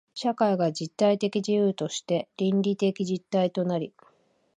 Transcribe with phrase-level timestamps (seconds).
[0.15, 3.93] 社会が実体的自由として倫理的実体となり、